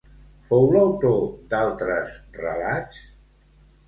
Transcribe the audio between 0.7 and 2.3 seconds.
l'autor d'altres